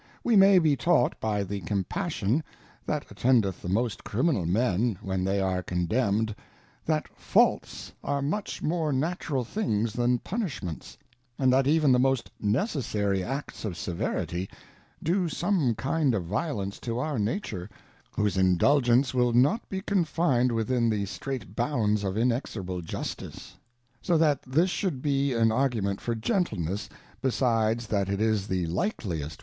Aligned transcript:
We 0.23 0.35
may 0.35 0.57
be 0.57 0.75
taught 0.75 1.19
by 1.19 1.43
the 1.43 1.61
Compassion 1.61 2.43
that 2.87 3.05
attendeth 3.11 3.61
the 3.61 3.69
most 3.69 4.03
Criminal 4.03 4.47
Men 4.47 4.97
when 5.03 5.23
they 5.23 5.39
are 5.39 5.61
Condemned, 5.61 6.33
that 6.87 7.07
Faults 7.15 7.93
are 8.03 8.23
much 8.23 8.63
more 8.63 8.91
natural 8.91 9.43
things 9.45 9.93
than 9.93 10.17
Punishments, 10.17 10.97
and 11.37 11.53
that 11.53 11.67
even 11.67 11.91
the 11.91 11.99
most 11.99 12.31
necessary 12.39 13.23
acts 13.23 13.63
of 13.63 13.77
severity 13.77 14.49
do 15.03 15.29
some 15.29 15.75
kind 15.75 16.15
of 16.15 16.25
violence 16.25 16.79
to 16.79 16.97
our 16.97 17.19
Nature, 17.19 17.69
whose 18.09 18.37
Indulgence 18.37 19.13
will 19.13 19.33
not 19.33 19.69
be 19.69 19.81
confined 19.81 20.51
within 20.51 20.89
the 20.89 21.05
strait 21.05 21.55
bounds 21.55 22.03
of 22.03 22.17
inexorable 22.17 22.81
Justice; 22.81 23.55
so 24.01 24.17
that 24.17 24.41
this 24.47 24.71
should 24.71 25.03
be 25.03 25.33
an 25.35 25.49
Argu 25.49 25.83
ment 25.83 26.01
for 26.01 26.15
gentleness, 26.15 26.89
besi^fi&Jthat^, 27.23 28.09
it 28.09 28.19
isJiieJiJi£li£st. 28.19 29.37